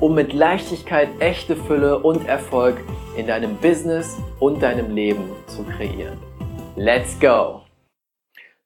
um 0.00 0.14
mit 0.14 0.32
Leichtigkeit 0.32 1.10
echte 1.20 1.54
Fülle 1.54 1.98
und 1.98 2.26
Erfolg 2.26 2.78
in 3.18 3.26
deinem 3.26 3.56
Business 3.56 4.16
und 4.38 4.62
deinem 4.62 4.94
Leben 4.94 5.30
zu 5.46 5.62
kreieren. 5.62 6.18
Let's 6.74 7.20
go! 7.20 7.60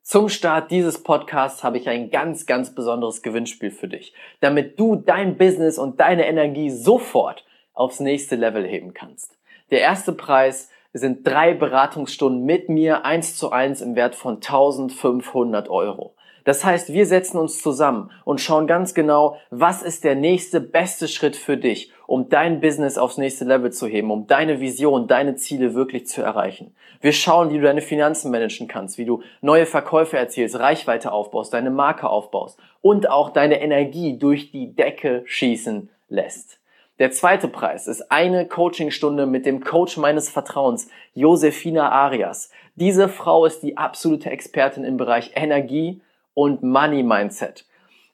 Zum 0.03 0.29
Start 0.29 0.71
dieses 0.71 1.03
Podcasts 1.03 1.65
habe 1.65 1.79
ich 1.79 1.89
ein 1.89 2.11
ganz, 2.11 2.47
ganz 2.47 2.73
besonderes 2.73 3.23
Gewinnspiel 3.23 3.73
für 3.73 3.89
dich, 3.89 4.15
damit 4.41 4.79
du 4.79 4.95
dein 4.95 5.37
Business 5.37 5.77
und 5.77 5.99
deine 5.99 6.27
Energie 6.27 6.71
sofort 6.71 7.45
aufs 7.73 7.99
nächste 7.99 8.37
Level 8.37 8.65
heben 8.65 8.95
kannst. 8.95 9.37
Der 9.73 9.81
erste 9.81 10.13
Preis 10.13 10.71
sind 10.93 11.27
drei 11.27 11.55
Beratungsstunden 11.55 12.45
mit 12.45 12.69
mir 12.69 13.05
eins 13.05 13.37
zu 13.37 13.51
eins 13.51 13.81
im 13.81 13.97
Wert 13.97 14.15
von 14.15 14.37
1500 14.37 15.69
Euro. 15.69 16.15
Das 16.45 16.65
heißt, 16.65 16.93
wir 16.93 17.07
setzen 17.07 17.39
uns 17.39 17.61
zusammen 17.61 18.11
und 18.25 18.41
schauen 18.41 18.67
ganz 18.67 18.93
genau, 18.95 19.39
was 19.51 19.83
ist 19.83 20.05
der 20.05 20.15
nächste 20.15 20.61
beste 20.61 21.09
Schritt 21.09 21.37
für 21.37 21.57
dich, 21.57 21.91
um 22.07 22.29
dein 22.29 22.61
Business 22.61 22.99
aufs 22.99 23.17
nächste 23.17 23.47
Level 23.47 23.73
zu 23.73 23.87
heben, 23.87 24.11
um 24.11 24.27
deine 24.27 24.61
Vision, 24.61 25.07
deine 25.09 25.37
Ziele 25.37 25.75
wirklich 25.75 26.07
zu 26.07 26.23
erreichen. 26.23 26.75
Wir 27.01 27.13
schauen, 27.13 27.51
wie 27.51 27.57
du 27.57 27.63
deine 27.63 27.81
Finanzen 27.81 28.31
managen 28.31 28.69
kannst, 28.69 28.99
wie 28.99 29.07
du 29.07 29.23
neue 29.41 29.67
Verkäufe 29.67 30.19
erzielst, 30.19 30.59
Reichweite 30.59 31.13
aufbaust, 31.13 31.55
deine 31.55 31.71
Marke 31.71 32.09
aufbaust 32.09 32.59
und 32.83 33.09
auch 33.09 33.31
deine 33.31 33.61
Energie 33.61 34.19
durch 34.19 34.53
die 34.53 34.75
Decke 34.75 35.23
schießen 35.25 35.89
lässt. 36.09 36.61
Der 37.01 37.11
zweite 37.11 37.49
Preis 37.49 37.89
ist 37.89 38.13
eine 38.13 38.47
Coachingstunde 38.47 39.27
mit 39.27 39.47
dem 39.47 39.65
Coach 39.65 39.97
meines 39.97 40.31
Vertrauens, 40.31 40.89
Josefina 41.13 41.91
Arias. 41.91 42.51
Diese 42.77 43.09
Frau 43.09 43.47
ist 43.47 43.63
die 43.65 43.77
absolute 43.77 44.31
Expertin 44.31 44.85
im 44.85 44.97
Bereich 44.97 45.33
Energie, 45.35 46.01
und 46.35 46.63
Money 46.63 47.03
Mindset. 47.03 47.67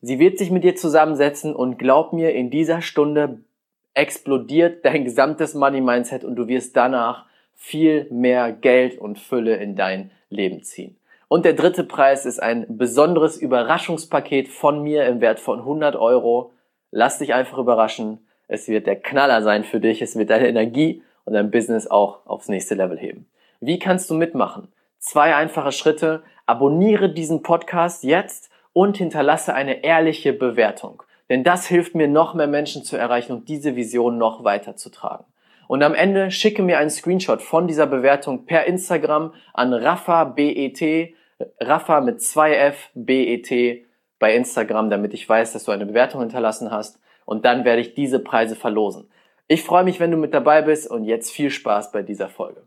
Sie 0.03 0.19
wird 0.19 0.39
sich 0.39 0.51
mit 0.51 0.65
dir 0.65 0.77
zusammensetzen 0.77 1.55
und 1.55 1.79
glaub 1.79 2.13
mir, 2.13 2.33
in 2.35 2.51
dieser 2.51 2.81
Stunde 2.81 3.41
explodiert 3.95 4.85
dein 4.85 5.05
gesamtes 5.05 5.55
Money 5.55 5.81
Mindset 5.81 6.25
und 6.25 6.37
du 6.37 6.49
wirst 6.49 6.77
danach 6.77 7.27
viel 7.55 8.07
mehr 8.11 8.53
Geld 8.53 8.99
und 8.99 9.19
Fülle 9.19 9.57
in 9.57 9.77
dein 9.77 10.11
Leben 10.31 10.63
ziehen. 10.63 10.97
Und 11.29 11.45
der 11.45 11.53
dritte 11.53 11.85
Preis 11.85 12.27
ist 12.27 12.43
ein 12.43 12.67
besonderes 12.69 13.37
Überraschungspaket 13.37 14.49
von 14.49 14.83
mir 14.83 15.07
im 15.07 15.21
Wert 15.21 15.39
von 15.39 15.61
100 15.61 15.95
Euro. 15.95 16.53
Lass 16.91 17.19
dich 17.19 17.35
einfach 17.35 17.59
überraschen. 17.59 18.27
Es 18.49 18.67
wird 18.67 18.87
der 18.87 18.97
Knaller 18.97 19.43
sein 19.43 19.63
für 19.63 19.79
dich. 19.79 20.03
Es 20.03 20.17
wird 20.17 20.31
deine 20.31 20.49
Energie 20.49 21.03
und 21.25 21.35
dein 21.35 21.53
Business 21.53 21.87
auch 21.87 22.27
aufs 22.27 22.49
nächste 22.49 22.75
Level 22.75 22.99
heben. 22.99 23.29
Wie 23.61 23.79
kannst 23.79 24.11
du 24.11 24.15
mitmachen? 24.15 24.69
Zwei 24.99 25.37
einfache 25.37 25.71
Schritte. 25.71 26.23
Abonniere 26.51 27.09
diesen 27.09 27.45
Podcast 27.45 28.03
jetzt 28.03 28.51
und 28.73 28.97
hinterlasse 28.97 29.55
eine 29.55 29.85
ehrliche 29.85 30.33
Bewertung. 30.33 31.05
Denn 31.29 31.45
das 31.45 31.69
hilft 31.69 31.95
mir, 31.95 32.09
noch 32.09 32.35
mehr 32.35 32.49
Menschen 32.49 32.83
zu 32.83 32.97
erreichen 32.97 33.31
und 33.35 33.49
diese 33.49 33.77
Vision 33.77 34.19
noch 34.19 34.43
weiter 34.43 34.75
zu 34.75 34.91
tragen. 34.91 35.27
Und 35.69 35.85
am 35.85 35.95
Ende 35.95 36.33
schicke 36.33 36.65
mir 36.65 36.79
einen 36.79 36.91
Screenshot 36.91 37.41
von 37.41 37.69
dieser 37.69 37.87
Bewertung 37.87 38.47
per 38.47 38.67
Instagram 38.67 39.33
an 39.55 39.73
Rafa 39.73 40.25
BET, 40.25 41.15
Rafa 41.61 42.01
mit 42.01 42.19
2F 42.19 42.75
BET 42.95 43.85
bei 44.19 44.35
Instagram, 44.35 44.91
damit 44.91 45.15
ich 45.15 45.29
weiß, 45.29 45.53
dass 45.53 45.63
du 45.63 45.71
eine 45.71 45.87
Bewertung 45.87 46.21
hinterlassen 46.21 46.73
hast. 46.73 46.99
Und 47.27 47.45
dann 47.45 47.65
werde 47.65 47.81
ich 47.81 47.95
diese 47.95 48.19
Preise 48.19 48.57
verlosen. 48.57 49.09
Ich 49.47 49.63
freue 49.63 49.85
mich, 49.85 50.01
wenn 50.01 50.11
du 50.11 50.17
mit 50.17 50.35
dabei 50.35 50.63
bist 50.63 50.91
und 50.91 51.05
jetzt 51.05 51.31
viel 51.31 51.51
Spaß 51.51 51.93
bei 51.93 52.03
dieser 52.03 52.29
Folge. 52.29 52.63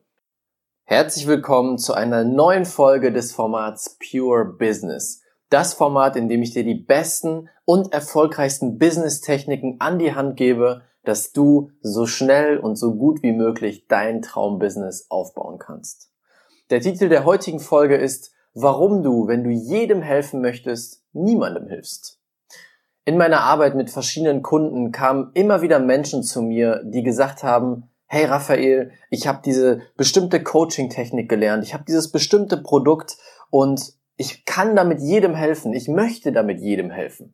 Herzlich 0.85 1.27
willkommen 1.27 1.77
zu 1.77 1.93
einer 1.93 2.25
neuen 2.25 2.65
Folge 2.65 3.13
des 3.13 3.31
Formats 3.31 3.97
Pure 3.99 4.43
Business. 4.59 5.21
Das 5.49 5.73
Format, 5.73 6.17
in 6.17 6.27
dem 6.27 6.41
ich 6.41 6.51
dir 6.51 6.65
die 6.65 6.75
besten 6.75 7.47
und 7.63 7.93
erfolgreichsten 7.93 8.77
Business-Techniken 8.79 9.77
an 9.79 9.97
die 9.97 10.13
Hand 10.13 10.35
gebe, 10.35 10.81
dass 11.05 11.31
du 11.31 11.71
so 11.81 12.05
schnell 12.05 12.57
und 12.57 12.75
so 12.75 12.95
gut 12.95 13.23
wie 13.23 13.31
möglich 13.31 13.87
dein 13.87 14.21
Traumbusiness 14.21 15.07
aufbauen 15.09 15.57
kannst. 15.57 16.11
Der 16.69 16.81
Titel 16.81 17.07
der 17.07 17.23
heutigen 17.23 17.61
Folge 17.61 17.95
ist, 17.95 18.33
warum 18.53 19.03
du, 19.03 19.25
wenn 19.27 19.45
du 19.45 19.51
jedem 19.51 20.01
helfen 20.01 20.41
möchtest, 20.41 21.01
niemandem 21.13 21.69
hilfst. 21.69 22.19
In 23.05 23.17
meiner 23.17 23.39
Arbeit 23.39 23.75
mit 23.75 23.89
verschiedenen 23.89 24.41
Kunden 24.41 24.91
kamen 24.91 25.31
immer 25.33 25.61
wieder 25.61 25.79
Menschen 25.79 26.23
zu 26.23 26.41
mir, 26.41 26.83
die 26.83 27.03
gesagt 27.03 27.41
haben, 27.41 27.89
hey 28.13 28.25
Raphael, 28.25 28.91
ich 29.09 29.25
habe 29.25 29.41
diese 29.43 29.81
bestimmte 29.97 30.43
Coaching-Technik 30.43 31.27
gelernt, 31.27 31.63
ich 31.63 31.73
habe 31.73 31.83
dieses 31.83 32.11
bestimmte 32.11 32.57
Produkt 32.57 33.17
und 33.49 33.93
ich 34.17 34.45
kann 34.45 34.75
damit 34.75 35.01
jedem 35.01 35.33
helfen, 35.33 35.73
ich 35.73 35.87
möchte 35.87 36.31
damit 36.31 36.59
jedem 36.59 36.91
helfen. 36.91 37.33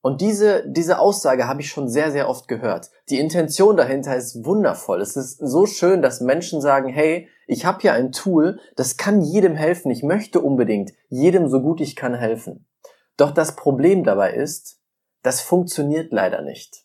Und 0.00 0.20
diese, 0.20 0.62
diese 0.68 1.00
Aussage 1.00 1.48
habe 1.48 1.62
ich 1.62 1.68
schon 1.68 1.88
sehr, 1.88 2.12
sehr 2.12 2.28
oft 2.28 2.46
gehört. 2.46 2.90
Die 3.10 3.18
Intention 3.18 3.76
dahinter 3.76 4.14
ist 4.14 4.44
wundervoll. 4.44 5.00
Es 5.00 5.16
ist 5.16 5.38
so 5.38 5.66
schön, 5.66 6.00
dass 6.00 6.20
Menschen 6.20 6.60
sagen, 6.60 6.88
hey, 6.88 7.28
ich 7.48 7.64
habe 7.64 7.80
hier 7.80 7.94
ein 7.94 8.12
Tool, 8.12 8.60
das 8.76 8.96
kann 8.98 9.20
jedem 9.20 9.56
helfen. 9.56 9.90
Ich 9.90 10.04
möchte 10.04 10.40
unbedingt 10.40 10.92
jedem 11.08 11.48
so 11.48 11.60
gut 11.60 11.80
ich 11.80 11.96
kann 11.96 12.14
helfen. 12.14 12.68
Doch 13.16 13.32
das 13.32 13.56
Problem 13.56 14.04
dabei 14.04 14.34
ist, 14.34 14.78
das 15.22 15.40
funktioniert 15.40 16.12
leider 16.12 16.42
nicht. 16.42 16.84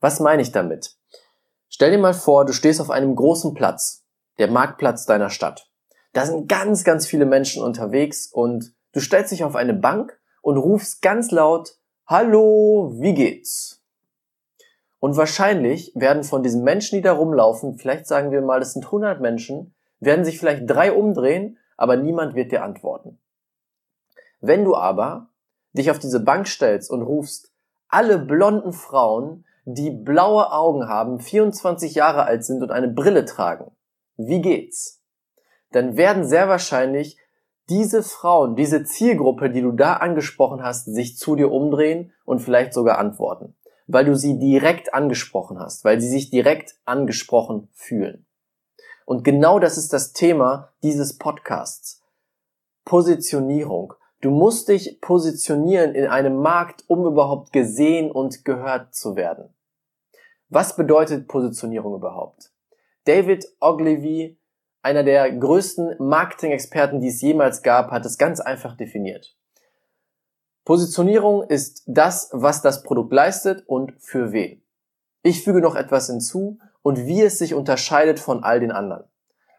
Was 0.00 0.20
meine 0.20 0.42
ich 0.42 0.52
damit? 0.52 0.98
Stell 1.74 1.90
dir 1.90 1.98
mal 1.98 2.12
vor, 2.12 2.44
du 2.44 2.52
stehst 2.52 2.82
auf 2.82 2.90
einem 2.90 3.16
großen 3.16 3.54
Platz, 3.54 4.04
der 4.38 4.50
Marktplatz 4.50 5.06
deiner 5.06 5.30
Stadt. 5.30 5.70
Da 6.12 6.26
sind 6.26 6.46
ganz, 6.46 6.84
ganz 6.84 7.06
viele 7.06 7.24
Menschen 7.24 7.62
unterwegs 7.62 8.26
und 8.30 8.74
du 8.92 9.00
stellst 9.00 9.32
dich 9.32 9.42
auf 9.42 9.56
eine 9.56 9.72
Bank 9.72 10.20
und 10.42 10.58
rufst 10.58 11.00
ganz 11.00 11.30
laut, 11.30 11.78
Hallo, 12.06 12.92
wie 12.96 13.14
geht's? 13.14 13.82
Und 14.98 15.16
wahrscheinlich 15.16 15.92
werden 15.94 16.24
von 16.24 16.42
diesen 16.42 16.62
Menschen, 16.62 16.96
die 16.96 17.02
da 17.02 17.14
rumlaufen, 17.14 17.78
vielleicht 17.78 18.06
sagen 18.06 18.32
wir 18.32 18.42
mal, 18.42 18.60
das 18.60 18.74
sind 18.74 18.84
100 18.84 19.22
Menschen, 19.22 19.74
werden 19.98 20.26
sich 20.26 20.38
vielleicht 20.38 20.68
drei 20.68 20.92
umdrehen, 20.92 21.56
aber 21.78 21.96
niemand 21.96 22.34
wird 22.34 22.52
dir 22.52 22.64
antworten. 22.64 23.18
Wenn 24.42 24.66
du 24.66 24.76
aber 24.76 25.30
dich 25.72 25.90
auf 25.90 25.98
diese 25.98 26.20
Bank 26.20 26.46
stellst 26.48 26.90
und 26.90 27.00
rufst, 27.00 27.50
alle 27.88 28.18
blonden 28.18 28.74
Frauen, 28.74 29.46
die 29.64 29.90
blaue 29.90 30.52
Augen 30.52 30.88
haben, 30.88 31.20
24 31.20 31.94
Jahre 31.94 32.24
alt 32.24 32.44
sind 32.44 32.62
und 32.62 32.70
eine 32.70 32.88
Brille 32.88 33.24
tragen. 33.24 33.70
Wie 34.16 34.40
geht's? 34.40 35.00
Dann 35.70 35.96
werden 35.96 36.24
sehr 36.24 36.48
wahrscheinlich 36.48 37.18
diese 37.68 38.02
Frauen, 38.02 38.56
diese 38.56 38.84
Zielgruppe, 38.84 39.50
die 39.50 39.62
du 39.62 39.72
da 39.72 39.94
angesprochen 39.94 40.62
hast, 40.62 40.86
sich 40.86 41.16
zu 41.16 41.36
dir 41.36 41.50
umdrehen 41.50 42.12
und 42.24 42.40
vielleicht 42.40 42.74
sogar 42.74 42.98
antworten, 42.98 43.54
weil 43.86 44.04
du 44.04 44.16
sie 44.16 44.38
direkt 44.38 44.92
angesprochen 44.92 45.58
hast, 45.58 45.84
weil 45.84 46.00
sie 46.00 46.08
sich 46.08 46.30
direkt 46.30 46.76
angesprochen 46.84 47.68
fühlen. 47.72 48.26
Und 49.06 49.24
genau 49.24 49.58
das 49.58 49.78
ist 49.78 49.92
das 49.92 50.12
Thema 50.12 50.72
dieses 50.82 51.18
Podcasts. 51.18 52.02
Positionierung. 52.84 53.94
Du 54.22 54.30
musst 54.30 54.68
dich 54.68 55.00
positionieren 55.00 55.96
in 55.96 56.06
einem 56.06 56.36
Markt, 56.36 56.84
um 56.86 57.04
überhaupt 57.04 57.52
gesehen 57.52 58.10
und 58.12 58.44
gehört 58.44 58.94
zu 58.94 59.16
werden. 59.16 59.52
Was 60.48 60.76
bedeutet 60.76 61.26
Positionierung 61.26 61.96
überhaupt? 61.96 62.52
David 63.04 63.44
Ogilvy, 63.58 64.38
einer 64.80 65.02
der 65.02 65.30
größten 65.32 65.96
Marketing-Experten, 65.98 67.00
die 67.00 67.08
es 67.08 67.20
jemals 67.20 67.64
gab, 67.64 67.90
hat 67.90 68.06
es 68.06 68.16
ganz 68.16 68.38
einfach 68.38 68.76
definiert. 68.76 69.36
Positionierung 70.64 71.42
ist 71.42 71.82
das, 71.86 72.30
was 72.32 72.62
das 72.62 72.84
Produkt 72.84 73.12
leistet 73.12 73.66
und 73.66 73.92
für 73.98 74.30
wen. 74.30 74.62
Ich 75.24 75.42
füge 75.42 75.60
noch 75.60 75.74
etwas 75.74 76.06
hinzu 76.06 76.60
und 76.82 77.06
wie 77.06 77.22
es 77.22 77.38
sich 77.38 77.54
unterscheidet 77.54 78.20
von 78.20 78.44
all 78.44 78.60
den 78.60 78.70
anderen. 78.70 79.02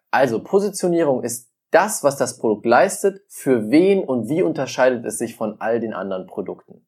Also 0.09 0.41
Positionierung 0.41 1.21
ist 1.21 1.49
das, 1.73 2.03
was 2.03 2.17
das 2.17 2.37
Produkt 2.37 2.65
leistet, 2.65 3.21
für 3.27 3.69
wen 3.69 4.03
und 4.03 4.29
wie 4.29 4.41
unterscheidet 4.41 5.05
es 5.05 5.17
sich 5.17 5.35
von 5.35 5.59
all 5.59 5.79
den 5.79 5.93
anderen 5.93 6.27
Produkten. 6.27 6.85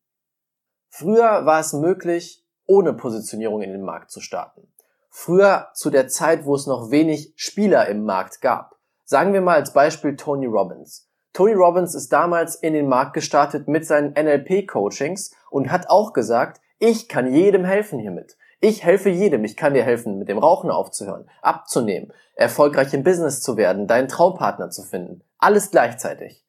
Früher 0.89 1.45
war 1.45 1.59
es 1.59 1.73
möglich, 1.73 2.45
ohne 2.67 2.93
Positionierung 2.93 3.61
in 3.61 3.71
den 3.71 3.81
Markt 3.81 4.11
zu 4.11 4.21
starten. 4.21 4.71
Früher 5.09 5.69
zu 5.73 5.89
der 5.89 6.07
Zeit, 6.07 6.45
wo 6.45 6.55
es 6.55 6.67
noch 6.67 6.91
wenig 6.91 7.33
Spieler 7.35 7.87
im 7.87 8.03
Markt 8.03 8.41
gab. 8.41 8.75
Sagen 9.03 9.33
wir 9.33 9.41
mal 9.41 9.55
als 9.55 9.73
Beispiel 9.73 10.15
Tony 10.15 10.45
Robbins. 10.45 11.09
Tony 11.33 11.53
Robbins 11.53 11.95
ist 11.95 12.13
damals 12.13 12.55
in 12.55 12.73
den 12.73 12.87
Markt 12.87 13.13
gestartet 13.13 13.67
mit 13.67 13.85
seinen 13.85 14.13
NLP-Coachings 14.13 15.35
und 15.49 15.71
hat 15.71 15.89
auch 15.89 16.13
gesagt, 16.13 16.61
ich 16.79 17.09
kann 17.09 17.33
jedem 17.33 17.65
helfen 17.65 17.99
hiermit. 17.99 18.37
Ich 18.67 18.83
helfe 18.83 19.11
jedem. 19.11 19.43
Ich 19.43 19.55
kann 19.55 19.75
dir 19.75 19.83
helfen, 19.83 20.17
mit 20.17 20.27
dem 20.27 20.39
Rauchen 20.39 20.71
aufzuhören, 20.71 21.29
abzunehmen, 21.43 22.11
erfolgreich 22.33 22.95
im 22.95 23.03
Business 23.03 23.39
zu 23.39 23.57
werden, 23.57 23.85
deinen 23.85 24.07
Traumpartner 24.07 24.71
zu 24.71 24.81
finden. 24.81 25.21
Alles 25.37 25.69
gleichzeitig. 25.69 26.43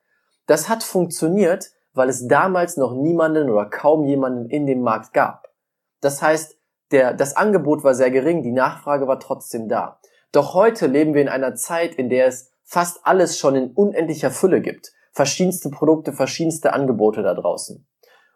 Das 0.47 0.71
hat 0.71 0.83
funktioniert, 0.83 1.73
weil 1.93 2.09
es 2.09 2.27
damals 2.27 2.79
noch 2.79 2.95
niemanden 2.95 3.51
oder 3.51 3.67
kaum 3.67 4.05
jemanden 4.05 4.49
in 4.49 4.67
dem 4.67 4.81
Markt 4.81 5.13
gab. 5.13 5.53
Das 6.01 6.23
heißt, 6.23 6.57
der, 6.91 7.13
das 7.13 7.37
Angebot 7.37 7.85
war 7.85 7.95
sehr 7.95 8.11
gering, 8.11 8.43
die 8.43 8.53
Nachfrage 8.53 9.07
war 9.07 9.21
trotzdem 9.21 9.69
da. 9.69 10.01
Doch 10.33 10.55
heute 10.55 10.87
leben 10.87 11.13
wir 11.13 11.21
in 11.21 11.29
einer 11.29 11.55
Zeit, 11.55 11.97
in 11.97 12.09
der 12.09 12.29
es 12.29 12.51
fast 12.65 13.01
alles 13.03 13.39
schon 13.39 13.57
in 13.57 13.73
unendlicher 13.73 14.31
Fülle 14.31 14.63
gibt. 14.63 14.95
Verschiedenste 15.13 15.69
Produkte, 15.69 16.15
verschiedenste 16.15 16.73
Angebote 16.73 17.23
da 17.23 17.35
draußen. 17.35 17.87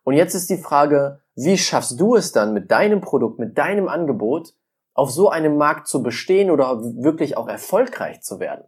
Und 0.05 0.15
jetzt 0.15 0.35
ist 0.35 0.50
die 0.50 0.59
Frage, 0.59 1.21
wie 1.35 1.59
schaffst 1.59 2.00
du 2.00 2.17
es 2.17 2.32
dann 2.32 2.53
mit 2.53 2.71
deinem 2.71 3.00
Produkt, 3.00 3.38
mit 3.38 3.56
deinem 3.56 3.88
Angebot, 3.88 4.55
auf 4.94 5.11
so 5.11 5.31
einem 5.31 5.56
Markt 5.56 5.88
zu 5.88 6.03
bestehen 6.03 6.50
oder 6.50 6.81
wirklich 7.03 7.37
auch 7.37 7.49
erfolgreich 7.49 8.23
zu 8.23 8.41
werden? 8.41 8.65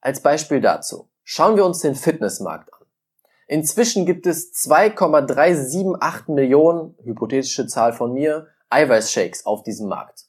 Als 0.00 0.20
Beispiel 0.20 0.60
dazu. 0.60 1.08
Schauen 1.22 1.56
wir 1.56 1.64
uns 1.64 1.80
den 1.80 1.94
Fitnessmarkt 1.94 2.72
an. 2.72 2.86
Inzwischen 3.46 4.06
gibt 4.06 4.26
es 4.26 4.52
2,378 4.52 6.28
Millionen, 6.28 6.96
hypothetische 7.04 7.66
Zahl 7.66 7.92
von 7.92 8.12
mir, 8.12 8.48
Eiweißshakes 8.70 9.46
auf 9.46 9.62
diesem 9.62 9.88
Markt. 9.88 10.26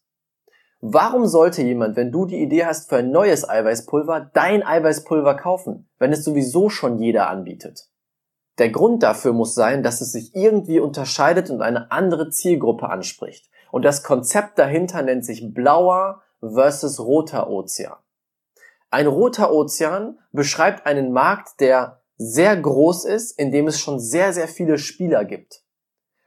Warum 0.81 1.28
sollte 1.28 1.62
jemand, 1.62 1.96
wenn 1.96 2.12
du 2.12 2.25
die 2.25 2.42
Idee 2.42 2.66
hast 2.66 2.90
für 2.90 2.98
ein 2.98 3.12
neues 3.12 3.48
Eiweißpulver, 3.48 4.31
dein 4.34 4.64
Eiweißpulver 4.64 5.36
kaufen, 5.36 5.90
wenn 5.98 6.12
es 6.12 6.25
sowieso 6.25 6.70
schon 6.70 7.00
jeder 7.00 7.30
anbietet? 7.30 7.88
Der 8.59 8.69
Grund 8.69 9.01
dafür 9.01 9.33
muss 9.33 9.55
sein, 9.55 9.81
dass 9.81 10.01
es 10.01 10.11
sich 10.11 10.35
irgendwie 10.35 10.79
unterscheidet 10.79 11.50
und 11.50 11.61
eine 11.61 11.91
andere 11.91 12.29
Zielgruppe 12.29 12.89
anspricht. 12.89 13.50
Und 13.71 13.83
das 13.83 14.03
Konzept 14.03 14.59
dahinter 14.59 15.01
nennt 15.01 15.25
sich 15.25 15.53
blauer 15.53 16.21
versus 16.39 17.00
roter 17.00 17.50
Ozean. 17.50 17.97
Ein 18.91 19.07
roter 19.07 19.51
Ozean 19.51 20.19
beschreibt 20.31 20.85
einen 20.85 21.11
Markt, 21.11 21.59
der 21.59 22.01
sehr 22.17 22.55
groß 22.55 23.05
ist, 23.05 23.39
in 23.39 23.51
dem 23.51 23.65
es 23.65 23.79
schon 23.79 24.00
sehr, 24.00 24.33
sehr 24.33 24.47
viele 24.47 24.77
Spieler 24.77 25.25
gibt. 25.25 25.63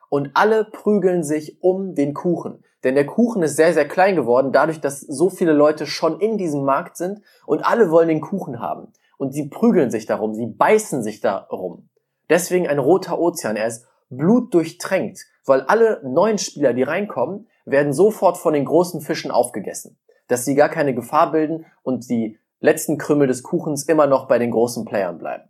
Und 0.08 0.32
alle 0.34 0.64
prügeln 0.64 1.22
sich 1.22 1.62
um 1.62 1.94
den 1.94 2.12
Kuchen. 2.12 2.64
Denn 2.82 2.96
der 2.96 3.06
Kuchen 3.06 3.44
ist 3.44 3.54
sehr, 3.56 3.72
sehr 3.72 3.86
klein 3.86 4.16
geworden, 4.16 4.52
dadurch, 4.52 4.80
dass 4.80 5.00
so 5.00 5.30
viele 5.30 5.52
Leute 5.52 5.86
schon 5.86 6.20
in 6.20 6.38
diesem 6.38 6.64
Markt 6.64 6.96
sind 6.96 7.20
und 7.46 7.64
alle 7.64 7.90
wollen 7.90 8.08
den 8.08 8.20
Kuchen 8.20 8.60
haben. 8.60 8.92
Und 9.16 9.32
sie 9.32 9.48
prügeln 9.48 9.90
sich 9.90 10.06
darum, 10.06 10.34
sie 10.34 10.46
beißen 10.46 11.02
sich 11.04 11.20
darum. 11.20 11.88
Deswegen 12.28 12.66
ein 12.66 12.78
roter 12.78 13.18
Ozean. 13.18 13.56
Er 13.56 13.66
ist 13.66 13.86
blutdurchtränkt, 14.10 15.20
weil 15.44 15.62
alle 15.62 16.00
neuen 16.04 16.38
Spieler, 16.38 16.72
die 16.72 16.82
reinkommen, 16.82 17.48
werden 17.64 17.92
sofort 17.92 18.38
von 18.38 18.54
den 18.54 18.64
großen 18.64 19.00
Fischen 19.00 19.30
aufgegessen. 19.30 19.98
Dass 20.28 20.44
sie 20.44 20.54
gar 20.54 20.68
keine 20.68 20.94
Gefahr 20.94 21.32
bilden 21.32 21.66
und 21.82 22.08
die 22.08 22.38
letzten 22.60 22.98
Krümel 22.98 23.26
des 23.26 23.42
Kuchens 23.42 23.84
immer 23.84 24.06
noch 24.06 24.28
bei 24.28 24.38
den 24.38 24.50
großen 24.50 24.84
Playern 24.84 25.18
bleiben. 25.18 25.44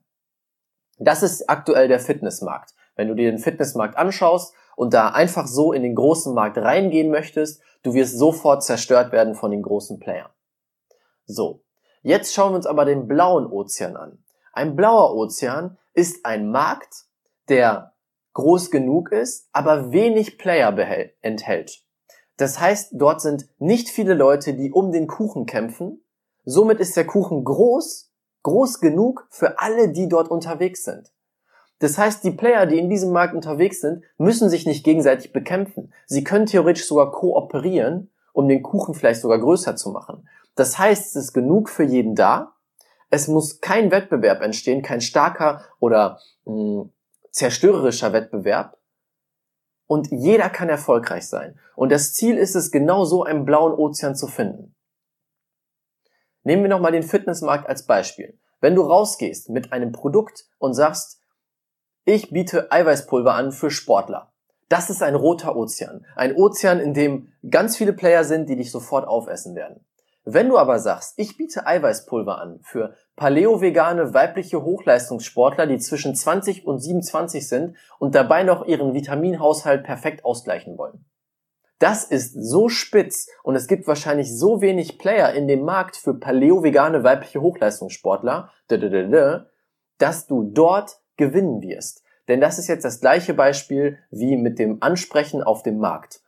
Das 0.99 1.23
ist 1.23 1.49
aktuell 1.49 1.88
der 1.88 2.00
Fitnessmarkt. 2.00 2.75
Wenn 2.94 3.08
du 3.08 3.14
dir 3.14 3.31
den 3.31 3.38
Fitnessmarkt 3.38 3.96
anschaust 3.96 4.55
und 4.76 4.94
da 4.94 5.08
einfach 5.08 5.46
so 5.46 5.73
in 5.73 5.82
den 5.82 5.94
großen 5.94 6.34
Markt 6.34 6.56
reingehen 6.58 7.11
möchtest, 7.11 7.61
du 7.82 7.94
wirst 7.94 8.19
sofort 8.19 8.64
zerstört 8.64 9.12
werden 9.12 9.34
von 9.34 9.50
den 9.50 9.62
großen 9.62 9.99
Playern. 9.99 10.31
So, 11.26 11.62
jetzt 12.02 12.34
schauen 12.34 12.52
wir 12.52 12.56
uns 12.56 12.67
aber 12.67 12.84
den 12.84 13.06
blauen 13.06 13.46
Ozean 13.46 13.96
an. 13.96 14.19
Ein 14.52 14.75
blauer 14.75 15.14
Ozean 15.14 15.76
ist 15.97 16.25
ein 16.25 16.51
Markt, 16.51 17.07
der 17.49 17.95
groß 18.35 18.71
genug 18.71 19.11
ist, 19.13 19.49
aber 19.53 19.93
wenig 19.93 20.39
Player 20.39 20.77
enthält. 21.23 21.83
Das 22.37 22.61
heißt, 22.61 22.91
dort 22.93 23.23
sind 23.23 23.49
nicht 23.59 23.89
viele 23.89 24.13
Leute, 24.13 24.55
die 24.55 24.71
um 24.71 24.93
den 24.93 25.07
Kuchen 25.07 25.47
kämpfen. 25.47 26.05
Somit 26.45 26.81
ist 26.81 26.97
der 26.97 27.07
Kuchen 27.07 27.45
groß, 27.45 28.13
groß 28.43 28.81
genug 28.81 29.27
für 29.31 29.59
alle, 29.59 29.89
die 29.89 30.09
dort 30.09 30.31
unterwegs 30.31 30.85
sind. 30.85 31.13
Das 31.79 31.97
heißt, 31.97 32.25
die 32.25 32.31
Player, 32.31 32.67
die 32.67 32.79
in 32.79 32.91
diesem 32.91 33.11
Markt 33.13 33.35
unterwegs 33.35 33.81
sind, 33.81 34.05
müssen 34.19 34.51
sich 34.51 34.67
nicht 34.67 34.85
gegenseitig 34.85 35.33
bekämpfen. 35.33 35.93
Sie 36.07 36.25
können 36.25 36.47
theoretisch 36.47 36.87
sogar 36.87 37.11
kooperieren, 37.11 38.11
um 38.33 38.49
den 38.49 38.63
Kuchen 38.63 38.95
vielleicht 38.95 39.23
sogar 39.23 39.39
größer 39.39 39.77
zu 39.77 39.91
machen. 39.91 40.29
Das 40.55 40.79
heißt, 40.79 41.17
es 41.17 41.17
ist 41.17 41.33
genug 41.33 41.71
für 41.71 41.85
jeden 41.85 42.15
da. 42.15 42.56
Es 43.11 43.29
muss 43.29 43.61
kein 43.61 43.91
Wettbewerb 43.91 44.43
entstehen, 44.43 44.82
kein 44.82 45.00
starker 45.00 45.64
oder 45.79 46.20
mh, 46.44 46.53
hm, 46.55 46.93
zerstörerischer 47.31 48.12
Wettbewerb. 48.12 48.79
Und 49.87 50.08
jeder 50.11 50.50
kann 50.50 50.69
erfolgreich 50.69 51.29
sein. 51.29 51.58
Und 51.76 51.93
das 51.93 52.14
Ziel 52.14 52.37
ist 52.37 52.56
es, 52.56 52.73
genau 52.73 53.05
so 53.05 53.23
einen 53.23 53.44
blauen 53.44 53.73
Ozean 53.73 54.17
zu 54.17 54.26
finden. 54.26 54.75
Nehmen 56.43 56.62
wir 56.62 56.70
nochmal 56.70 56.93
den 56.93 57.03
Fitnessmarkt 57.03 57.69
als 57.69 57.87
Beispiel. 57.87 58.38
Wenn 58.61 58.75
du 58.75 58.82
rausgehst 58.82 59.50
mit 59.50 59.73
einem 59.73 59.93
Produkt 59.93 60.47
und 60.59 60.75
sagst, 60.75 61.20
ich 62.05 62.31
biete 62.31 62.70
Eiweißpulver 62.73 63.35
an 63.35 63.52
für 63.52 63.70
Sportler. 63.70 64.32
Das 64.69 64.91
ist 64.91 65.02
ein 65.02 65.14
roter 65.14 65.56
Ozean. 65.56 66.05
Ein 66.17 66.35
Ozean, 66.35 66.81
in 66.81 66.94
dem 66.94 67.32
ganz 67.49 67.76
viele 67.76 67.93
Player 67.93 68.25
sind, 68.25 68.49
die 68.49 68.56
dich 68.56 68.73
sofort 68.73 69.06
aufessen 69.06 69.55
werden. 69.55 69.85
Wenn 70.28 70.49
du 70.49 70.58
aber 70.58 70.81
sagst, 70.81 71.14
ich 71.19 71.37
biete 71.37 71.69
Eiweißpulver 71.69 72.38
an 72.40 72.58
für 72.61 72.96
paleo-vegane 73.14 74.12
weibliche 74.12 74.61
Hochleistungssportler, 74.61 75.69
die 75.69 75.78
zwischen 75.78 76.17
20 76.17 76.67
und 76.67 76.81
27 76.81 77.46
sind 77.46 77.76
und 78.00 78.17
dabei 78.17 78.43
noch 78.43 78.67
ihren 78.67 78.93
Vitaminhaushalt 78.93 79.84
perfekt 79.84 80.25
ausgleichen 80.25 80.76
wollen. 80.78 81.05
Das 81.78 82.02
ist 82.02 82.32
so 82.32 82.69
spitz 82.69 83.28
und 83.44 83.55
es 83.55 83.69
gibt 83.69 83.87
wahrscheinlich 83.87 84.37
so 84.37 84.61
wenig 84.61 84.99
Player 84.99 85.32
in 85.32 85.46
dem 85.46 85.62
Markt 85.62 85.96
für 85.96 86.14
paleo-vegane 86.14 87.05
weibliche 87.05 87.40
Hochleistungssportler, 87.40 88.50
dass 89.99 90.26
du 90.26 90.43
dort 90.43 90.99
gewinnen 91.17 91.62
wirst. 91.62 92.02
Denn 92.26 92.40
das 92.40 92.58
ist 92.58 92.67
jetzt 92.67 92.84
das 92.84 93.00
gleiche 93.00 93.34
Beispiel 93.34 93.99
wie 94.11 94.37
mit 94.37 94.58
dem 94.58 94.82
Ansprechen 94.82 95.44
auf 95.44 95.62
dem 95.62 95.78
Markt. 95.78 96.20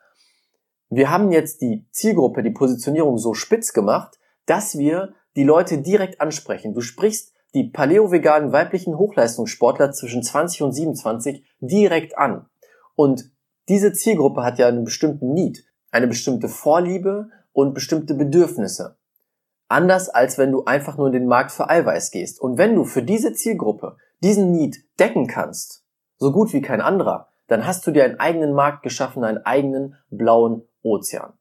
Wir 0.90 1.10
haben 1.10 1.30
jetzt 1.30 1.60
die 1.60 1.86
Zielgruppe, 1.90 2.42
die 2.42 2.50
Positionierung 2.50 3.18
so 3.18 3.34
spitz 3.34 3.72
gemacht, 3.72 4.18
dass 4.46 4.78
wir 4.78 5.14
die 5.36 5.44
Leute 5.44 5.78
direkt 5.78 6.20
ansprechen. 6.20 6.74
Du 6.74 6.80
sprichst 6.80 7.34
die 7.54 7.64
paleo-veganen 7.64 8.52
weiblichen 8.52 8.96
Hochleistungssportler 8.96 9.92
zwischen 9.92 10.22
20 10.22 10.62
und 10.62 10.72
27 10.72 11.44
direkt 11.60 12.16
an. 12.16 12.46
Und 12.94 13.30
diese 13.68 13.92
Zielgruppe 13.92 14.42
hat 14.42 14.58
ja 14.58 14.68
einen 14.68 14.84
bestimmten 14.84 15.32
Need, 15.34 15.64
eine 15.90 16.06
bestimmte 16.06 16.48
Vorliebe 16.48 17.28
und 17.52 17.74
bestimmte 17.74 18.14
Bedürfnisse. 18.14 18.96
Anders 19.68 20.08
als 20.08 20.38
wenn 20.38 20.52
du 20.52 20.64
einfach 20.64 20.96
nur 20.96 21.08
in 21.08 21.12
den 21.12 21.26
Markt 21.26 21.52
für 21.52 21.68
Eiweiß 21.68 22.10
gehst. 22.10 22.40
Und 22.40 22.56
wenn 22.56 22.74
du 22.74 22.84
für 22.84 23.02
diese 23.02 23.34
Zielgruppe 23.34 23.96
diesen 24.22 24.50
Need 24.52 24.78
decken 24.98 25.26
kannst, 25.26 25.84
so 26.16 26.32
gut 26.32 26.52
wie 26.54 26.62
kein 26.62 26.80
anderer, 26.80 27.28
dann 27.46 27.66
hast 27.66 27.86
du 27.86 27.90
dir 27.90 28.04
einen 28.04 28.20
eigenen 28.20 28.54
Markt 28.54 28.82
geschaffen, 28.82 29.24
einen 29.24 29.44
eigenen 29.44 29.96
blauen 30.10 30.67
Ozean. 30.82 31.32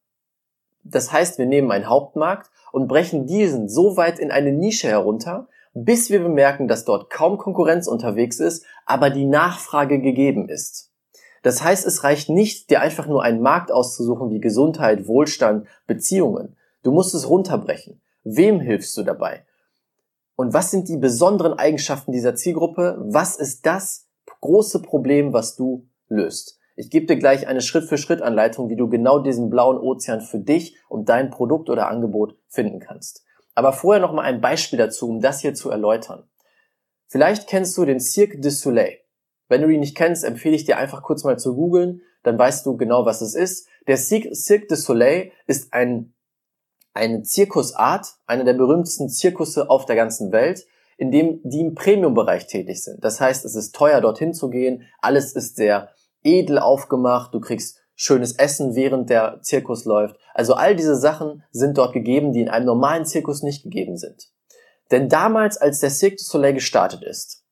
Das 0.84 1.12
heißt, 1.12 1.38
wir 1.38 1.46
nehmen 1.46 1.72
einen 1.72 1.90
Hauptmarkt 1.90 2.50
und 2.72 2.88
brechen 2.88 3.28
diesen 3.28 3.68
so 3.70 3.98
weit 3.98 4.20
in 4.20 4.32
eine 4.32 4.52
Nische 4.52 4.88
herunter, 4.88 5.48
bis 5.74 6.10
wir 6.10 6.22
bemerken, 6.22 6.68
dass 6.68 6.86
dort 6.86 7.10
kaum 7.10 7.38
Konkurrenz 7.38 7.88
unterwegs 7.88 8.40
ist, 8.40 8.66
aber 8.86 9.10
die 9.10 9.26
Nachfrage 9.26 10.00
gegeben 10.00 10.50
ist. 10.50 10.92
Das 11.44 11.64
heißt, 11.64 11.86
es 11.86 12.04
reicht 12.04 12.30
nicht, 12.30 12.70
dir 12.70 12.82
einfach 12.82 13.08
nur 13.08 13.24
einen 13.24 13.42
Markt 13.42 13.72
auszusuchen 13.72 14.32
wie 14.32 14.40
Gesundheit, 14.40 15.08
Wohlstand, 15.08 15.68
Beziehungen. 15.86 16.56
Du 16.84 16.92
musst 16.92 17.14
es 17.14 17.30
runterbrechen. 17.30 18.02
Wem 18.24 18.60
hilfst 18.60 18.98
du 18.98 19.04
dabei? 19.04 19.46
Und 20.36 20.54
was 20.54 20.72
sind 20.72 20.90
die 20.90 20.98
besonderen 20.98 21.54
Eigenschaften 21.54 22.12
dieser 22.12 22.36
Zielgruppe? 22.36 22.98
Was 23.00 23.38
ist 23.38 23.66
das 23.66 24.08
große 24.42 24.82
Problem, 24.82 25.34
was 25.34 25.56
du 25.56 25.88
löst? 26.10 26.57
Ich 26.80 26.92
gebe 26.92 27.08
dir 27.08 27.18
gleich 27.18 27.48
eine 27.48 27.62
Schritt-für-Schritt-Anleitung, 27.62 28.70
wie 28.70 28.76
du 28.76 28.88
genau 28.88 29.18
diesen 29.18 29.50
blauen 29.50 29.80
Ozean 29.80 30.22
für 30.22 30.38
dich 30.38 30.78
und 30.88 31.10
dein 31.10 31.32
Produkt 31.32 31.72
oder 31.72 31.90
Angebot 31.90 32.38
finden 32.48 32.80
kannst. 32.80 33.26
Aber 33.56 33.74
vorher 33.74 34.00
noch 34.00 34.14
mal 34.14 34.22
ein 34.22 34.42
Beispiel 34.42 34.78
dazu, 34.78 35.10
um 35.10 35.20
das 35.20 35.42
hier 35.42 35.56
zu 35.56 35.72
erläutern. 35.72 36.30
Vielleicht 37.08 37.48
kennst 37.48 37.76
du 37.80 37.86
den 37.86 38.00
Cirque 38.00 38.40
du 38.40 38.52
Soleil. 38.52 39.00
Wenn 39.48 39.64
du 39.64 39.70
ihn 39.70 39.80
nicht 39.80 39.98
kennst, 39.98 40.24
empfehle 40.24 40.56
ich 40.56 40.66
dir 40.66 40.78
einfach 40.78 41.02
kurz 41.02 41.24
mal 41.24 41.40
zu 41.40 41.56
googeln, 41.56 42.02
dann 42.22 42.38
weißt 42.38 42.64
du 42.68 42.78
genau, 42.78 43.08
was 43.08 43.22
es 43.22 43.34
ist. 43.34 43.68
Der 43.88 43.98
Cirque 43.98 44.68
du 44.70 44.76
Soleil 44.76 45.32
ist 45.48 45.74
ein 45.74 46.14
eine 46.94 47.24
Zirkusart, 47.24 48.08
einer 48.26 48.44
der 48.44 48.54
berühmtesten 48.54 49.10
Zirkusse 49.10 49.70
auf 49.70 49.86
der 49.86 49.96
ganzen 49.96 50.32
Welt, 50.32 50.66
in 50.98 51.12
dem 51.12 51.40
die 51.44 51.62
im 51.62 51.76
Premium-Bereich 51.76 52.48
tätig 52.48 52.84
sind. 52.84 53.04
Das 53.04 53.22
heißt, 53.22 53.46
es 53.46 53.56
ist 53.56 53.74
teuer, 53.76 54.02
dorthin 54.02 54.34
zu 54.34 54.50
gehen. 54.50 54.84
Alles 55.00 55.34
ist 55.34 55.56
sehr 55.56 55.90
edel 56.24 56.60
aufgemacht. 56.60 57.34
Du 57.34 57.40
kriegst 57.40 57.80
schönes 57.96 58.34
Essen, 58.34 58.76
während 58.76 59.10
der 59.10 59.40
Zirkus 59.42 59.86
läuft. 59.86 60.18
Also 60.34 60.54
all 60.54 60.76
diese 60.76 60.96
Sachen 60.96 61.44
sind 61.52 61.78
dort 61.78 61.94
gegeben, 61.94 62.32
die 62.32 62.42
in 62.42 62.50
einem 62.50 62.66
normalen 62.66 63.06
Zirkus 63.06 63.42
nicht 63.42 63.64
gegeben 63.64 63.98
sind. 63.98 64.30
Denn 64.92 65.10
damals, 65.10 65.58
als 65.58 65.80
der 65.80 65.90
Cirque 65.90 66.18
du 66.18 66.24
Soleil 66.24 66.54
gestartet 66.54 67.04
ist, 67.04 67.44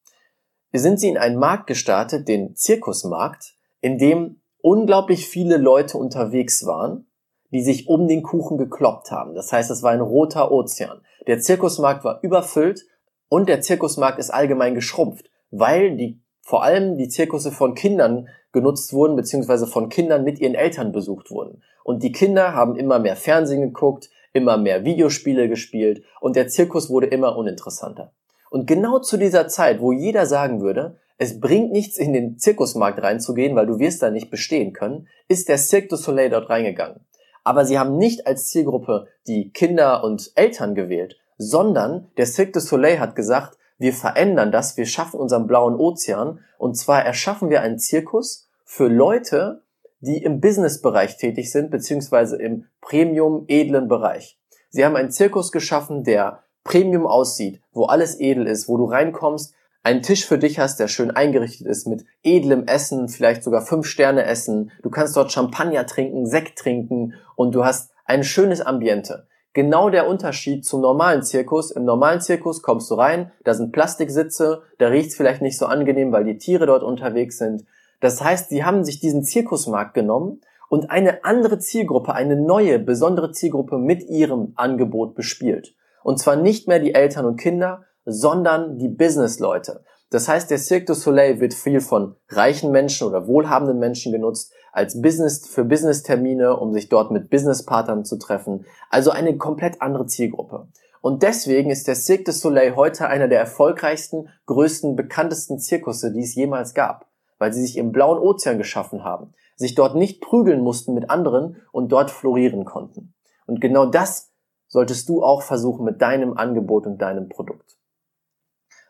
sind 0.71 0.99
sie 0.99 1.09
in 1.09 1.17
einen 1.17 1.37
Markt 1.37 1.67
gestartet, 1.67 2.27
den 2.27 2.55
Zirkusmarkt, 2.55 3.55
in 3.81 3.97
dem 3.97 4.41
unglaublich 4.61 5.27
viele 5.27 5.57
Leute 5.57 5.97
unterwegs 5.97 6.65
waren, 6.65 7.07
die 7.51 7.61
sich 7.61 7.87
um 7.87 8.07
den 8.07 8.23
Kuchen 8.23 8.57
gekloppt 8.57 9.11
haben. 9.11 9.35
Das 9.35 9.51
heißt, 9.51 9.71
es 9.71 9.83
war 9.83 9.91
ein 9.91 10.01
roter 10.01 10.51
Ozean. 10.51 11.01
Der 11.27 11.39
Zirkusmarkt 11.39 12.03
war 12.03 12.19
überfüllt 12.21 12.85
und 13.29 13.47
der 13.47 13.61
Zirkusmarkt 13.61 14.19
ist 14.19 14.31
allgemein 14.31 14.75
geschrumpft, 14.75 15.29
weil 15.51 15.95
die 15.95 16.21
vor 16.41 16.63
allem 16.63 16.97
die 16.97 17.07
Zirkusse 17.09 17.51
von 17.51 17.73
Kindern 17.73 18.27
genutzt 18.55 18.93
wurden, 18.93 19.15
beziehungsweise 19.15 19.67
von 19.67 19.89
Kindern 19.89 20.23
mit 20.23 20.39
ihren 20.39 20.55
Eltern 20.55 20.91
besucht 20.91 21.29
wurden. 21.29 21.61
Und 21.83 22.01
die 22.01 22.11
Kinder 22.11 22.55
haben 22.55 22.75
immer 22.75 22.97
mehr 22.97 23.15
Fernsehen 23.15 23.61
geguckt, 23.61 24.09
immer 24.33 24.57
mehr 24.57 24.83
Videospiele 24.83 25.47
gespielt 25.47 26.03
und 26.19 26.35
der 26.35 26.47
Zirkus 26.47 26.89
wurde 26.89 27.07
immer 27.07 27.37
uninteressanter. 27.37 28.11
Und 28.49 28.65
genau 28.65 28.99
zu 28.99 29.17
dieser 29.17 29.47
Zeit, 29.47 29.81
wo 29.81 29.91
jeder 29.91 30.25
sagen 30.25 30.61
würde, 30.61 30.97
es 31.17 31.39
bringt 31.39 31.71
nichts 31.71 31.97
in 31.97 32.13
den 32.13 32.39
Zirkusmarkt 32.39 33.01
reinzugehen, 33.01 33.55
weil 33.55 33.67
du 33.67 33.79
wirst 33.79 34.01
da 34.01 34.09
nicht 34.09 34.31
bestehen 34.31 34.73
können, 34.73 35.07
ist 35.27 35.47
der 35.47 35.57
Cirque 35.57 35.89
du 35.89 35.95
Soleil 35.95 36.29
dort 36.29 36.49
reingegangen. 36.49 37.01
Aber 37.43 37.65
sie 37.65 37.77
haben 37.77 37.97
nicht 37.97 38.27
als 38.27 38.47
Zielgruppe 38.47 39.07
die 39.27 39.51
Kinder 39.51 40.03
und 40.03 40.31
Eltern 40.35 40.75
gewählt, 40.75 41.17
sondern 41.37 42.07
der 42.17 42.25
Cirque 42.25 42.53
du 42.53 42.59
Soleil 42.59 42.99
hat 42.99 43.15
gesagt, 43.15 43.57
wir 43.77 43.93
verändern 43.93 44.51
das, 44.51 44.77
wir 44.77 44.85
schaffen 44.85 45.19
unseren 45.19 45.47
blauen 45.47 45.75
Ozean 45.75 46.39
und 46.57 46.75
zwar 46.75 47.03
erschaffen 47.03 47.49
wir 47.49 47.61
einen 47.61 47.79
Zirkus 47.79 48.44
für 48.65 48.87
Leute, 48.87 49.61
die 49.99 50.21
im 50.21 50.41
Businessbereich 50.41 51.17
tätig 51.17 51.51
sind, 51.51 51.71
beziehungsweise 51.71 52.35
im 52.35 52.65
Premium 52.81 53.45
edlen 53.47 53.87
Bereich. 53.87 54.37
Sie 54.69 54.83
haben 54.83 54.95
einen 54.95 55.11
Zirkus 55.11 55.51
geschaffen, 55.51 56.03
der 56.03 56.43
Premium 56.63 57.07
aussieht, 57.07 57.61
wo 57.71 57.85
alles 57.85 58.19
edel 58.19 58.47
ist, 58.47 58.67
wo 58.67 58.77
du 58.77 58.85
reinkommst, 58.85 59.53
einen 59.83 60.01
Tisch 60.01 60.25
für 60.25 60.39
dich 60.39 60.59
hast, 60.59 60.79
der 60.79 60.87
schön 60.87 61.11
eingerichtet 61.11 61.67
ist 61.67 61.87
mit 61.87 62.05
edlem 62.23 62.65
Essen, 62.65 63.07
vielleicht 63.07 63.43
sogar 63.43 63.61
fünf 63.61 63.85
Sterne 63.85 64.25
essen. 64.25 64.71
Du 64.81 64.89
kannst 64.89 65.15
dort 65.15 65.31
Champagner 65.31 65.85
trinken, 65.85 66.25
Sekt 66.25 66.57
trinken 66.57 67.13
und 67.35 67.53
du 67.53 67.63
hast 67.63 67.91
ein 68.05 68.23
schönes 68.23 68.61
Ambiente 68.61 69.27
genau 69.55 69.89
der 69.89 70.07
Unterschied 70.07 70.63
zum 70.63 70.81
normalen 70.81 71.23
Zirkus. 71.23 71.71
Im 71.71 71.85
normalen 71.85 72.21
Zirkus 72.21 72.61
kommst 72.61 72.91
du 72.91 72.95
rein, 72.95 73.31
da 73.43 73.55
sind 73.55 73.71
Plastiksitze, 73.71 74.61
da 74.77 74.89
riecht's 74.89 75.15
vielleicht 75.15 75.41
nicht 75.41 75.57
so 75.57 75.65
angenehm, 75.65 76.11
weil 76.11 76.25
die 76.25 76.37
Tiere 76.37 76.67
dort 76.67 76.83
unterwegs 76.83 77.39
sind. 77.39 77.65
Das 78.05 78.23
heißt, 78.23 78.49
sie 78.49 78.63
haben 78.63 78.83
sich 78.83 78.99
diesen 78.99 79.23
Zirkusmarkt 79.23 79.95
genommen 79.95 80.41
und 80.69 80.91
eine 80.91 81.25
andere 81.25 81.57
Zielgruppe, 81.57 82.13
eine 82.13 82.35
neue, 82.35 82.77
besondere 82.77 83.31
Zielgruppe 83.31 83.79
mit 83.79 84.03
ihrem 84.03 84.53
Angebot 84.53 85.15
bespielt. 85.15 85.73
Und 86.03 86.19
zwar 86.19 86.35
nicht 86.35 86.67
mehr 86.67 86.77
die 86.77 86.93
Eltern 86.93 87.25
und 87.25 87.37
Kinder, 87.37 87.85
sondern 88.05 88.77
die 88.77 88.89
Businessleute. 88.89 89.83
Das 90.11 90.27
heißt, 90.27 90.51
der 90.51 90.59
Cirque 90.59 90.85
du 90.85 90.93
Soleil 90.93 91.39
wird 91.39 91.55
viel 91.55 91.81
von 91.81 92.15
reichen 92.29 92.71
Menschen 92.71 93.07
oder 93.07 93.25
wohlhabenden 93.25 93.79
Menschen 93.79 94.11
genutzt, 94.11 94.53
als 94.71 95.01
Business 95.01 95.47
für 95.47 95.65
Business-Termine, 95.65 96.57
um 96.57 96.73
sich 96.73 96.89
dort 96.89 97.09
mit 97.09 97.31
Businesspartnern 97.31 98.05
zu 98.05 98.19
treffen. 98.19 98.65
Also 98.91 99.09
eine 99.09 99.35
komplett 99.37 99.81
andere 99.81 100.05
Zielgruppe. 100.05 100.67
Und 101.01 101.23
deswegen 101.23 101.71
ist 101.71 101.87
der 101.87 101.95
Cirque 101.95 102.25
du 102.25 102.33
Soleil 102.33 102.75
heute 102.75 103.07
einer 103.07 103.27
der 103.27 103.39
erfolgreichsten, 103.39 104.29
größten, 104.45 104.95
bekanntesten 104.95 105.57
Zirkusse, 105.57 106.13
die 106.13 106.21
es 106.21 106.35
jemals 106.35 106.75
gab, 106.75 107.07
weil 107.37 107.53
sie 107.53 107.61
sich 107.61 107.77
im 107.77 107.91
blauen 107.91 108.19
Ozean 108.19 108.57
geschaffen 108.57 109.03
haben, 109.03 109.33
sich 109.55 109.75
dort 109.75 109.95
nicht 109.95 110.21
prügeln 110.21 110.61
mussten 110.61 110.93
mit 110.93 111.09
anderen 111.09 111.61
und 111.71 111.91
dort 111.91 112.11
florieren 112.11 112.65
konnten. 112.65 113.13
Und 113.45 113.61
genau 113.61 113.85
das 113.85 114.31
solltest 114.67 115.07
du 115.09 115.23
auch 115.23 115.41
versuchen 115.41 115.85
mit 115.85 116.01
deinem 116.01 116.37
Angebot 116.37 116.85
und 116.85 116.97
deinem 116.97 117.29
Produkt. 117.29 117.77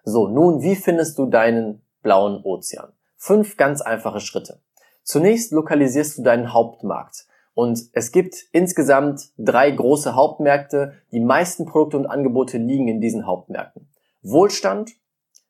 So, 0.03 0.27
nun, 0.27 0.61
wie 0.61 0.75
findest 0.75 1.17
du 1.17 1.25
deinen 1.25 1.81
blauen 2.01 2.41
Ozean? 2.43 2.93
Fünf 3.17 3.57
ganz 3.57 3.81
einfache 3.81 4.19
Schritte. 4.19 4.61
Zunächst 5.03 5.51
lokalisierst 5.51 6.17
du 6.17 6.23
deinen 6.23 6.53
Hauptmarkt. 6.53 7.27
Und 7.53 7.79
es 7.93 8.11
gibt 8.11 8.35
insgesamt 8.51 9.29
drei 9.37 9.71
große 9.71 10.13
Hauptmärkte. 10.13 10.93
Die 11.11 11.19
meisten 11.19 11.65
Produkte 11.65 11.97
und 11.97 12.05
Angebote 12.05 12.57
liegen 12.57 12.87
in 12.87 13.01
diesen 13.01 13.25
Hauptmärkten. 13.25 13.89
Wohlstand, 14.21 14.91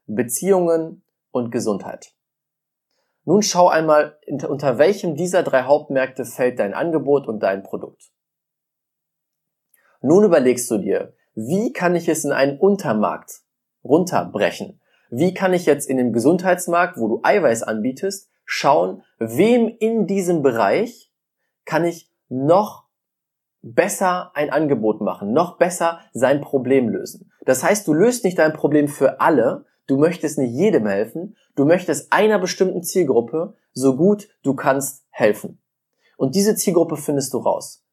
Beziehungen 0.05 1.03
und 1.31 1.51
Gesundheit. 1.51 2.13
Nun 3.25 3.41
schau 3.41 3.67
einmal, 3.67 4.17
unter 4.47 4.77
welchem 4.77 5.15
dieser 5.15 5.43
drei 5.43 5.63
Hauptmärkte 5.63 6.25
fällt 6.25 6.59
dein 6.59 6.73
Angebot 6.73 7.27
und 7.27 7.39
dein 7.41 7.63
Produkt. 7.63 8.11
Nun 10.01 10.23
überlegst 10.23 10.69
du 10.69 10.77
dir, 10.77 11.15
wie 11.33 11.73
kann 11.73 11.95
ich 11.95 12.07
es 12.07 12.23
in 12.23 12.31
einen 12.31 12.59
Untermarkt 12.59 13.41
runterbrechen? 13.83 14.79
Wie 15.09 15.33
kann 15.33 15.53
ich 15.53 15.65
jetzt 15.65 15.89
in 15.89 15.97
dem 15.97 16.13
Gesundheitsmarkt, 16.13 16.97
wo 16.97 17.07
du 17.07 17.19
Eiweiß 17.23 17.63
anbietest, 17.63 18.29
schauen, 18.45 19.03
wem 19.17 19.67
in 19.79 20.05
diesem 20.05 20.43
Bereich 20.43 21.11
kann 21.65 21.83
ich 21.83 22.11
noch 22.29 22.85
besser 23.61 24.31
ein 24.35 24.51
Angebot 24.51 25.01
machen, 25.01 25.33
noch 25.33 25.57
besser 25.57 25.99
sein 26.13 26.41
Problem 26.41 26.89
lösen. 26.89 27.31
Das 27.45 27.63
heißt, 27.63 27.87
du 27.87 27.93
löst 27.93 28.23
nicht 28.23 28.37
dein 28.37 28.53
Problem 28.53 28.87
für 28.87 29.19
alle, 29.19 29.65
du 29.87 29.97
möchtest 29.97 30.37
nicht 30.37 30.53
jedem 30.53 30.85
helfen, 30.85 31.35
du 31.55 31.65
möchtest 31.65 32.11
einer 32.11 32.39
bestimmten 32.39 32.83
Zielgruppe 32.83 33.55
so 33.73 33.95
gut 33.95 34.29
du 34.43 34.55
kannst 34.55 35.03
helfen. 35.09 35.61
Und 36.17 36.35
diese 36.35 36.55
Zielgruppe 36.55 36.97
findest 36.97 37.33
du 37.33 37.39
raus. 37.39 37.83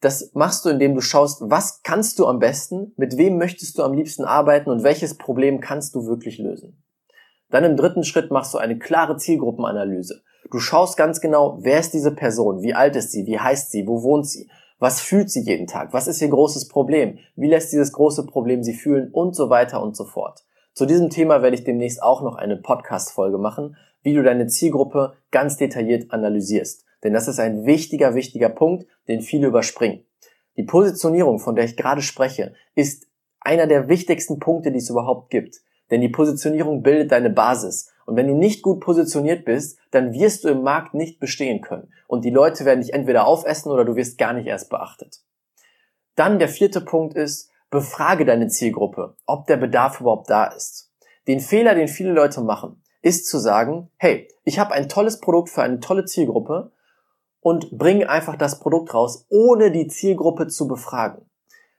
Das 0.00 0.32
machst 0.34 0.64
du, 0.64 0.68
indem 0.68 0.94
du 0.94 1.00
schaust, 1.00 1.42
was 1.44 1.82
kannst 1.82 2.18
du 2.18 2.26
am 2.26 2.40
besten, 2.40 2.92
mit 2.96 3.16
wem 3.16 3.38
möchtest 3.38 3.78
du 3.78 3.84
am 3.84 3.94
liebsten 3.94 4.24
arbeiten 4.24 4.70
und 4.70 4.82
welches 4.82 5.16
Problem 5.16 5.60
kannst 5.60 5.94
du 5.94 6.06
wirklich 6.06 6.38
lösen. 6.38 6.82
Dann 7.50 7.64
im 7.64 7.76
dritten 7.76 8.02
Schritt 8.02 8.30
machst 8.30 8.52
du 8.54 8.58
eine 8.58 8.78
klare 8.78 9.16
Zielgruppenanalyse. 9.16 10.22
Du 10.50 10.58
schaust 10.58 10.96
ganz 10.96 11.20
genau, 11.20 11.58
wer 11.60 11.78
ist 11.78 11.94
diese 11.94 12.10
Person, 12.10 12.62
wie 12.62 12.74
alt 12.74 12.96
ist 12.96 13.12
sie, 13.12 13.26
wie 13.26 13.38
heißt 13.38 13.70
sie, 13.70 13.86
wo 13.86 14.02
wohnt 14.02 14.26
sie, 14.26 14.50
was 14.78 15.00
fühlt 15.00 15.30
sie 15.30 15.42
jeden 15.42 15.68
Tag, 15.68 15.92
was 15.92 16.08
ist 16.08 16.20
ihr 16.20 16.28
großes 16.28 16.66
Problem, 16.66 17.18
wie 17.36 17.48
lässt 17.48 17.72
dieses 17.72 17.92
große 17.92 18.26
Problem 18.26 18.64
sie 18.64 18.74
fühlen 18.74 19.10
und 19.12 19.36
so 19.36 19.50
weiter 19.50 19.80
und 19.80 19.96
so 19.96 20.04
fort. 20.04 20.44
Zu 20.74 20.86
diesem 20.86 21.10
Thema 21.10 21.42
werde 21.42 21.56
ich 21.56 21.64
demnächst 21.64 22.02
auch 22.02 22.22
noch 22.22 22.36
eine 22.36 22.56
Podcast-Folge 22.56 23.36
machen, 23.36 23.76
wie 24.02 24.14
du 24.14 24.22
deine 24.22 24.46
Zielgruppe 24.46 25.14
ganz 25.30 25.58
detailliert 25.58 26.10
analysierst. 26.12 26.84
Denn 27.04 27.12
das 27.12 27.28
ist 27.28 27.38
ein 27.38 27.66
wichtiger, 27.66 28.14
wichtiger 28.14 28.48
Punkt, 28.48 28.86
den 29.06 29.20
viele 29.20 29.48
überspringen. 29.48 30.04
Die 30.56 30.62
Positionierung, 30.62 31.38
von 31.38 31.56
der 31.56 31.66
ich 31.66 31.76
gerade 31.76 32.00
spreche, 32.00 32.54
ist 32.74 33.06
einer 33.40 33.66
der 33.66 33.88
wichtigsten 33.88 34.38
Punkte, 34.38 34.72
die 34.72 34.78
es 34.78 34.88
überhaupt 34.88 35.30
gibt. 35.30 35.60
Denn 35.90 36.00
die 36.00 36.08
Positionierung 36.08 36.82
bildet 36.82 37.12
deine 37.12 37.30
Basis. 37.30 37.92
Und 38.06 38.16
wenn 38.16 38.28
du 38.28 38.34
nicht 38.34 38.62
gut 38.62 38.80
positioniert 38.80 39.44
bist, 39.44 39.78
dann 39.90 40.14
wirst 40.14 40.44
du 40.44 40.48
im 40.48 40.62
Markt 40.62 40.94
nicht 40.94 41.20
bestehen 41.20 41.60
können. 41.60 41.92
Und 42.06 42.24
die 42.24 42.30
Leute 42.30 42.64
werden 42.64 42.80
dich 42.80 42.94
entweder 42.94 43.26
aufessen 43.26 43.70
oder 43.70 43.84
du 43.84 43.94
wirst 43.94 44.16
gar 44.16 44.32
nicht 44.32 44.46
erst 44.46 44.70
beachtet. 44.70 45.20
Dann 46.14 46.38
der 46.38 46.48
vierte 46.48 46.80
Punkt 46.80 47.14
ist, 47.14 47.51
befrage 47.72 48.26
deine 48.26 48.48
Zielgruppe, 48.48 49.16
ob 49.26 49.46
der 49.46 49.56
Bedarf 49.56 50.00
überhaupt 50.00 50.28
da 50.30 50.44
ist. 50.44 50.92
Den 51.26 51.40
Fehler, 51.40 51.74
den 51.74 51.88
viele 51.88 52.12
Leute 52.12 52.42
machen, 52.42 52.82
ist 53.00 53.26
zu 53.26 53.38
sagen, 53.38 53.90
hey, 53.96 54.28
ich 54.44 54.58
habe 54.58 54.72
ein 54.72 54.90
tolles 54.90 55.20
Produkt 55.20 55.48
für 55.48 55.62
eine 55.62 55.80
tolle 55.80 56.04
Zielgruppe 56.04 56.70
und 57.40 57.76
bringe 57.76 58.08
einfach 58.10 58.36
das 58.36 58.60
Produkt 58.60 58.92
raus, 58.92 59.26
ohne 59.30 59.72
die 59.72 59.88
Zielgruppe 59.88 60.48
zu 60.48 60.68
befragen. 60.68 61.24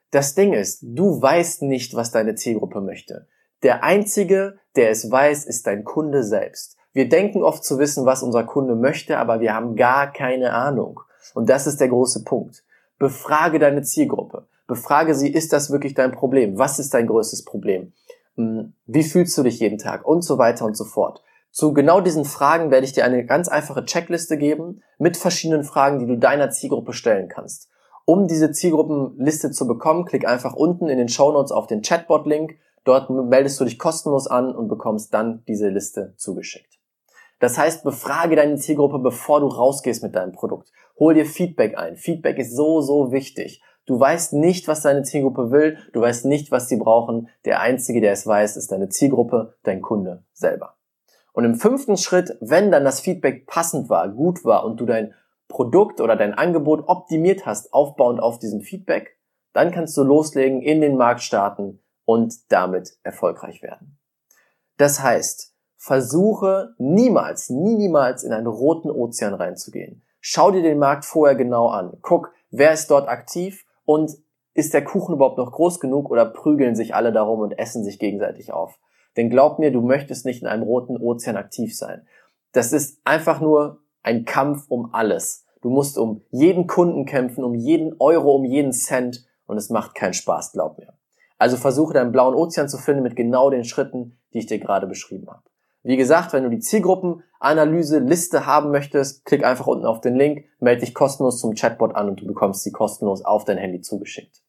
Das 0.09 0.33
Ding 0.33 0.53
ist, 0.53 0.79
du 0.81 1.21
weißt 1.21 1.61
nicht, 1.61 1.95
was 1.95 2.11
deine 2.11 2.33
Zielgruppe 2.35 2.81
möchte. 2.81 3.27
Der 3.61 3.83
Einzige, 3.83 4.57
der 4.75 4.89
es 4.89 5.09
weiß, 5.09 5.45
ist 5.45 5.67
dein 5.67 5.83
Kunde 5.83 6.23
selbst. 6.23 6.75
Wir 6.91 7.07
denken 7.07 7.43
oft 7.43 7.63
zu 7.63 7.77
wissen, 7.77 8.05
was 8.05 8.23
unser 8.23 8.43
Kunde 8.43 8.75
möchte, 8.75 9.19
aber 9.19 9.41
wir 9.41 9.53
haben 9.53 9.75
gar 9.75 10.11
keine 10.11 10.53
Ahnung. 10.53 10.99
Und 11.35 11.49
das 11.49 11.67
ist 11.67 11.79
der 11.79 11.89
große 11.89 12.23
Punkt. 12.23 12.63
Befrage 12.97 13.59
deine 13.59 13.83
Zielgruppe. 13.83 14.47
Befrage 14.67 15.15
sie, 15.15 15.31
ist 15.31 15.53
das 15.53 15.71
wirklich 15.71 15.93
dein 15.93 16.11
Problem? 16.11 16.57
Was 16.57 16.79
ist 16.79 16.93
dein 16.93 17.07
größtes 17.07 17.45
Problem? 17.45 17.93
Hm, 18.35 18.73
wie 18.85 19.03
fühlst 19.03 19.37
du 19.37 19.43
dich 19.43 19.59
jeden 19.59 19.77
Tag? 19.77 20.05
Und 20.05 20.23
so 20.23 20.37
weiter 20.37 20.65
und 20.65 20.77
so 20.77 20.85
fort. 20.85 21.23
Zu 21.51 21.73
genau 21.73 22.01
diesen 22.01 22.25
Fragen 22.25 22.71
werde 22.71 22.85
ich 22.85 22.93
dir 22.93 23.05
eine 23.05 23.25
ganz 23.25 23.47
einfache 23.47 23.85
Checkliste 23.85 24.37
geben 24.37 24.81
mit 24.97 25.17
verschiedenen 25.17 25.63
Fragen, 25.63 25.99
die 25.99 26.07
du 26.07 26.17
deiner 26.17 26.49
Zielgruppe 26.49 26.93
stellen 26.93 27.29
kannst. 27.29 27.69
Um 28.05 28.27
diese 28.27 28.51
Zielgruppenliste 28.51 29.51
zu 29.51 29.67
bekommen, 29.67 30.05
klick 30.05 30.27
einfach 30.27 30.53
unten 30.53 30.89
in 30.89 30.97
den 30.97 31.09
Show 31.09 31.31
Notes 31.31 31.51
auf 31.51 31.67
den 31.67 31.81
Chatbot-Link 31.81 32.57
Dort 32.83 33.09
meldest 33.09 33.59
du 33.59 33.65
dich 33.65 33.79
kostenlos 33.79 34.27
an 34.27 34.53
und 34.53 34.67
bekommst 34.67 35.13
dann 35.13 35.43
diese 35.47 35.69
Liste 35.69 36.13
zugeschickt. 36.17 36.79
Das 37.39 37.57
heißt, 37.57 37.83
befrage 37.83 38.35
deine 38.35 38.57
Zielgruppe, 38.57 38.99
bevor 38.99 39.39
du 39.39 39.47
rausgehst 39.47 40.03
mit 40.03 40.15
deinem 40.15 40.33
Produkt. 40.33 40.71
Hol 40.99 41.13
dir 41.13 41.25
Feedback 41.25 41.77
ein. 41.77 41.97
Feedback 41.97 42.37
ist 42.37 42.55
so, 42.55 42.81
so 42.81 43.11
wichtig. 43.11 43.61
Du 43.85 43.99
weißt 43.99 44.33
nicht, 44.33 44.67
was 44.67 44.81
deine 44.81 45.03
Zielgruppe 45.03 45.51
will. 45.51 45.77
Du 45.91 46.01
weißt 46.01 46.25
nicht, 46.25 46.51
was 46.51 46.69
sie 46.69 46.77
brauchen. 46.77 47.29
Der 47.45 47.59
Einzige, 47.59 47.99
der 47.99 48.13
es 48.13 48.25
weiß, 48.25 48.55
ist 48.55 48.71
deine 48.71 48.89
Zielgruppe, 48.89 49.55
dein 49.63 49.81
Kunde 49.81 50.23
selber. 50.33 50.75
Und 51.33 51.45
im 51.45 51.55
fünften 51.55 51.97
Schritt, 51.97 52.37
wenn 52.39 52.71
dann 52.71 52.85
das 52.85 53.01
Feedback 53.01 53.47
passend 53.47 53.89
war, 53.89 54.07
gut 54.07 54.45
war 54.45 54.63
und 54.65 54.79
du 54.79 54.85
dein 54.85 55.13
Produkt 55.47 55.99
oder 55.99 56.15
dein 56.15 56.33
Angebot 56.33 56.87
optimiert 56.87 57.45
hast, 57.45 57.73
aufbauend 57.73 58.21
auf 58.21 58.39
diesem 58.39 58.61
Feedback, 58.61 59.17
dann 59.51 59.71
kannst 59.71 59.97
du 59.97 60.03
loslegen, 60.03 60.61
in 60.61 60.81
den 60.81 60.95
Markt 60.95 61.21
starten 61.21 61.79
und 62.05 62.51
damit 62.51 62.97
erfolgreich 63.03 63.61
werden. 63.61 63.97
Das 64.77 65.01
heißt, 65.01 65.53
versuche 65.77 66.73
niemals, 66.77 67.49
nie, 67.49 67.75
niemals 67.75 68.23
in 68.23 68.31
einen 68.31 68.47
roten 68.47 68.89
Ozean 68.89 69.33
reinzugehen. 69.33 70.03
Schau 70.21 70.51
dir 70.51 70.61
den 70.61 70.79
Markt 70.79 71.05
vorher 71.05 71.35
genau 71.35 71.67
an. 71.67 71.97
Guck, 72.01 72.31
wer 72.49 72.71
ist 72.71 72.89
dort 72.89 73.07
aktiv 73.09 73.65
und 73.85 74.11
ist 74.53 74.73
der 74.73 74.83
Kuchen 74.83 75.15
überhaupt 75.15 75.37
noch 75.37 75.51
groß 75.51 75.79
genug 75.79 76.09
oder 76.09 76.25
prügeln 76.25 76.75
sich 76.75 76.93
alle 76.93 77.11
darum 77.11 77.39
und 77.39 77.57
essen 77.57 77.83
sich 77.83 77.99
gegenseitig 77.99 78.53
auf? 78.53 78.79
Denn 79.17 79.29
glaub 79.29 79.59
mir, 79.59 79.71
du 79.71 79.81
möchtest 79.81 80.25
nicht 80.25 80.41
in 80.41 80.47
einem 80.47 80.63
roten 80.63 80.97
Ozean 80.97 81.37
aktiv 81.37 81.75
sein. 81.75 82.07
Das 82.51 82.71
ist 82.71 82.99
einfach 83.03 83.41
nur 83.41 83.81
ein 84.01 84.25
Kampf 84.25 84.65
um 84.69 84.93
alles. 84.93 85.45
Du 85.61 85.69
musst 85.69 85.97
um 85.97 86.21
jeden 86.29 86.67
Kunden 86.67 87.05
kämpfen, 87.05 87.43
um 87.43 87.55
jeden 87.55 87.95
Euro, 87.99 88.35
um 88.35 88.43
jeden 88.43 88.73
Cent 88.73 89.25
und 89.45 89.57
es 89.57 89.69
macht 89.69 89.95
keinen 89.95 90.13
Spaß, 90.13 90.51
glaub 90.51 90.77
mir. 90.77 90.93
Also 91.37 91.57
versuche 91.57 91.93
deinen 91.93 92.11
blauen 92.11 92.35
Ozean 92.35 92.69
zu 92.69 92.77
finden 92.77 93.03
mit 93.03 93.15
genau 93.15 93.49
den 93.49 93.63
Schritten, 93.63 94.19
die 94.33 94.39
ich 94.39 94.45
dir 94.45 94.59
gerade 94.59 94.87
beschrieben 94.87 95.27
habe. 95.29 95.43
Wie 95.83 95.97
gesagt, 95.97 96.31
wenn 96.31 96.43
du 96.43 96.49
die 96.49 96.59
Zielgruppenanalyse 96.59 97.99
Liste 97.99 98.45
haben 98.45 98.71
möchtest, 98.71 99.25
klick 99.25 99.43
einfach 99.43 99.67
unten 99.67 99.85
auf 99.85 99.99
den 99.99 100.15
Link, 100.15 100.45
melde 100.59 100.81
dich 100.81 100.93
kostenlos 100.93 101.39
zum 101.39 101.55
Chatbot 101.55 101.93
an 101.95 102.09
und 102.09 102.21
du 102.21 102.25
bekommst 102.25 102.63
sie 102.63 102.71
kostenlos 102.71 103.23
auf 103.23 103.43
dein 103.43 103.57
Handy 103.57 103.81
zugeschickt. 103.81 104.41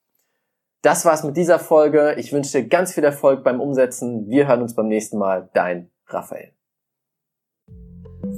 Das 0.82 1.04
war's 1.04 1.24
mit 1.24 1.36
dieser 1.36 1.58
Folge. 1.58 2.14
Ich 2.18 2.32
wünsche 2.32 2.60
dir 2.60 2.68
ganz 2.68 2.92
viel 2.92 3.04
Erfolg 3.04 3.42
beim 3.42 3.60
Umsetzen. 3.60 4.28
Wir 4.28 4.46
hören 4.46 4.62
uns 4.62 4.74
beim 4.74 4.86
nächsten 4.86 5.18
Mal. 5.18 5.48
Dein 5.54 5.90
Raphael. 6.06 6.52